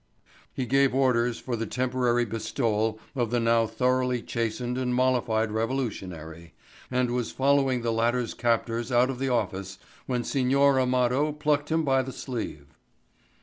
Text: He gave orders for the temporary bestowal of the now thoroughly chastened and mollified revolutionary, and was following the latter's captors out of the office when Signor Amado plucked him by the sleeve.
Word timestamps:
He 0.51 0.65
gave 0.65 0.95
orders 0.95 1.37
for 1.37 1.55
the 1.55 1.67
temporary 1.67 2.25
bestowal 2.25 2.99
of 3.15 3.29
the 3.29 3.39
now 3.39 3.67
thoroughly 3.67 4.23
chastened 4.23 4.75
and 4.75 4.95
mollified 4.95 5.51
revolutionary, 5.51 6.55
and 6.89 7.11
was 7.11 7.31
following 7.31 7.83
the 7.83 7.93
latter's 7.93 8.33
captors 8.33 8.91
out 8.91 9.11
of 9.11 9.19
the 9.19 9.29
office 9.29 9.77
when 10.07 10.23
Signor 10.23 10.79
Amado 10.81 11.31
plucked 11.31 11.69
him 11.71 11.83
by 11.83 12.01
the 12.01 12.11
sleeve. 12.11 12.65